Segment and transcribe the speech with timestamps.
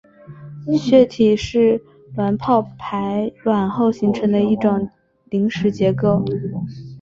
[0.79, 1.79] 血体是
[2.15, 4.89] 卵泡排卵后形成的一种
[5.29, 6.25] 临时结构。